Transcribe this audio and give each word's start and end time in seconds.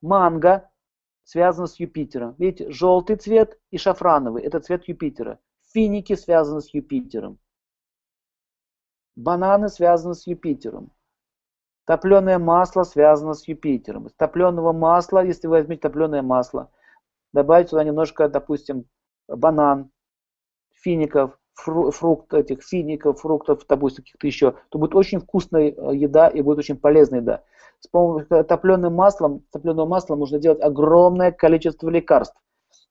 Манго 0.00 0.70
связано 1.24 1.66
с 1.66 1.78
Юпитером. 1.78 2.34
Видите, 2.38 2.70
желтый 2.70 3.16
цвет 3.16 3.58
и 3.70 3.78
шафрановый– 3.78 4.42
это 4.44 4.60
цвет 4.60 4.88
Юпитера. 4.88 5.38
Финики 5.72 6.14
связаны 6.14 6.60
с 6.60 6.72
Юпитером. 6.72 7.38
Бананы 9.16 9.68
связаны 9.68 10.14
с 10.14 10.26
Юпитером. 10.26 10.92
Топленое 11.84 12.38
масло 12.38 12.84
связано 12.84 13.34
с 13.34 13.48
Юпитером. 13.48 14.06
Из 14.06 14.12
топленого 14.14 14.72
масла, 14.72 15.24
если 15.24 15.46
вы 15.46 15.56
возьмете 15.56 15.82
топленое 15.82 16.22
масло, 16.22 16.70
добавить 17.32 17.70
туда 17.70 17.84
немножко, 17.84 18.28
допустим, 18.28 18.86
банан, 19.26 19.90
фиников, 20.72 21.38
фрукт 21.58 22.32
этих 22.34 22.62
фиников, 22.62 23.20
фруктов, 23.20 23.66
допустим, 23.68 24.04
каких-то 24.04 24.26
еще, 24.26 24.54
то 24.68 24.78
будет 24.78 24.94
очень 24.94 25.20
вкусная 25.20 25.72
э, 25.72 25.96
еда 25.96 26.28
и 26.28 26.40
будет 26.40 26.58
очень 26.58 26.76
полезная 26.76 27.20
еда. 27.20 27.42
С 27.80 27.88
помощью 27.88 28.44
топленым 28.44 28.94
маслом, 28.94 29.44
топленого 29.52 29.86
масла 29.86 30.16
можно 30.16 30.38
делать 30.38 30.60
огромное 30.60 31.32
количество 31.32 31.88
лекарств. 31.88 32.36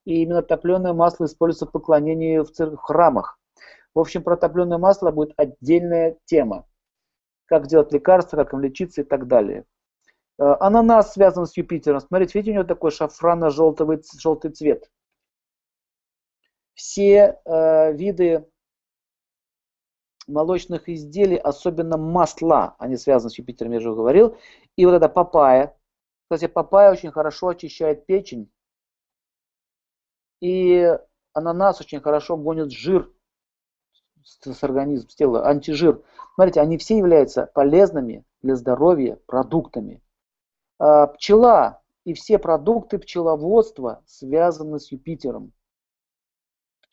И 0.05 0.21
именно 0.21 0.41
топленое 0.41 0.93
масло 0.93 1.25
используется 1.25 1.65
в 1.65 1.71
поклонении 1.71 2.39
в, 2.39 2.51
церквях, 2.51 2.81
в 2.81 2.83
храмах. 2.83 3.39
В 3.93 3.99
общем, 3.99 4.23
про 4.23 4.37
топленое 4.37 4.77
масло 4.77 5.11
будет 5.11 5.33
отдельная 5.37 6.17
тема. 6.25 6.65
Как 7.45 7.67
делать 7.67 7.91
лекарства, 7.91 8.37
как 8.37 8.53
им 8.53 8.59
лечиться 8.59 9.01
и 9.01 9.03
так 9.03 9.27
далее. 9.27 9.65
Э, 10.39 10.55
ананас 10.59 11.13
связан 11.13 11.45
с 11.45 11.57
Юпитером. 11.57 12.01
Смотрите, 12.01 12.37
видите, 12.37 12.51
у 12.51 12.55
него 12.55 12.63
такой 12.63 12.91
шафрано-желтый 12.91 14.01
желтый 14.19 14.51
цвет. 14.51 14.89
Все 16.73 17.39
э, 17.43 17.93
виды 17.93 18.45
молочных 20.27 20.89
изделий, 20.89 21.37
особенно 21.37 21.97
масла, 21.97 22.75
они 22.79 22.97
связаны 22.97 23.29
с 23.29 23.37
Юпитером, 23.37 23.71
я 23.71 23.79
уже 23.79 23.93
говорил. 23.93 24.37
И 24.75 24.85
вот 24.85 24.93
эта 24.93 25.09
папайя. 25.09 25.75
Кстати, 26.23 26.49
папайя 26.51 26.91
очень 26.91 27.11
хорошо 27.11 27.49
очищает 27.49 28.05
печень. 28.05 28.51
И 30.41 30.93
ананас 31.33 31.81
очень 31.81 32.01
хорошо 32.01 32.37
гонит 32.37 32.71
жир 32.71 33.11
с 34.23 34.63
организма, 34.63 35.09
с 35.09 35.15
тела, 35.15 35.47
антижир. 35.47 36.03
Смотрите, 36.35 36.61
они 36.61 36.77
все 36.77 36.97
являются 36.97 37.49
полезными 37.53 38.25
для 38.41 38.55
здоровья 38.55 39.17
продуктами. 39.25 40.01
А, 40.79 41.07
пчела 41.07 41.81
и 42.03 42.13
все 42.13 42.37
продукты 42.37 42.99
пчеловодства 42.99 44.03
связаны 44.05 44.79
с 44.79 44.91
Юпитером. 44.91 45.53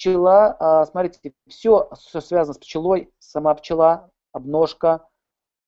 Пчела, 0.05 0.55
а, 0.61 0.85
смотрите, 0.85 1.33
все, 1.49 1.89
все 1.99 2.21
связано 2.21 2.53
с 2.53 2.59
пчелой, 2.59 3.11
сама 3.21 3.55
пчела, 3.55 4.11
обножка, 4.33 5.09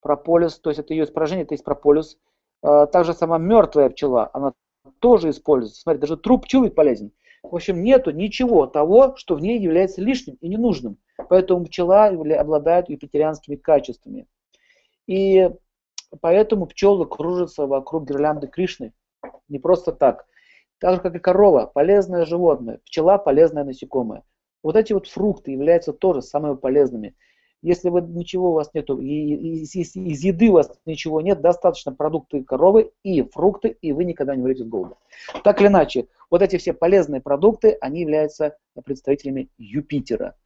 прополис, 0.02 0.58
то 0.58 0.68
есть 0.68 0.78
это 0.78 0.92
ее 0.92 1.04
испражение, 1.04 1.44
это 1.44 1.54
есть 1.54 1.64
прополис. 1.64 2.18
А, 2.62 2.84
также 2.84 3.14
сама 3.14 3.38
мертвая 3.38 3.88
пчела, 3.88 4.28
она 4.34 4.52
тоже 4.98 5.30
используется. 5.30 5.80
Смотрите, 5.80 6.02
даже 6.02 6.20
труп 6.20 6.44
пчелы 6.44 6.68
полезен. 6.68 7.12
В 7.42 7.54
общем, 7.54 7.82
нету 7.82 8.10
ничего 8.10 8.66
того, 8.66 9.16
что 9.16 9.36
в 9.36 9.40
ней 9.40 9.58
является 9.58 10.02
лишним 10.02 10.34
и 10.42 10.48
ненужным. 10.50 10.98
Поэтому 11.30 11.64
пчела 11.64 12.08
обладает 12.08 12.90
юпитерианскими 12.90 13.56
качествами. 13.56 14.26
И 15.06 15.50
поэтому 16.20 16.66
пчелы 16.66 17.06
кружатся 17.06 17.66
вокруг 17.66 18.06
гирлянды 18.06 18.48
Кришны. 18.48 18.92
Не 19.48 19.58
просто 19.58 19.92
так. 19.92 20.26
Так 20.78 20.96
же, 20.96 21.00
как 21.00 21.14
и 21.14 21.18
корова, 21.18 21.66
полезное 21.66 22.26
животное, 22.26 22.80
пчела 22.84 23.18
полезное 23.18 23.64
насекомое. 23.64 24.24
Вот 24.62 24.76
эти 24.76 24.92
вот 24.92 25.06
фрукты 25.06 25.52
являются 25.52 25.92
тоже 25.92 26.22
самыми 26.22 26.56
полезными. 26.56 27.14
Если 27.62 27.88
вы 27.88 28.02
ничего 28.02 28.50
у 28.50 28.52
вас 28.52 28.70
нету, 28.74 29.00
из, 29.00 29.74
из, 29.74 29.96
из 29.96 30.22
еды 30.22 30.50
у 30.50 30.54
вас 30.54 30.70
ничего 30.84 31.20
нет, 31.20 31.40
достаточно 31.40 31.92
продукты 31.92 32.44
коровы 32.44 32.92
и 33.02 33.22
фрукты, 33.22 33.76
и 33.80 33.92
вы 33.92 34.04
никогда 34.04 34.34
не 34.34 34.42
умрете 34.42 34.64
с 34.64 34.68
голода. 34.68 34.96
Так 35.42 35.60
или 35.60 35.68
иначе, 35.68 36.08
вот 36.30 36.42
эти 36.42 36.58
все 36.58 36.74
полезные 36.74 37.20
продукты, 37.22 37.78
они 37.80 38.00
являются 38.00 38.56
представителями 38.84 39.48
Юпитера. 39.56 40.34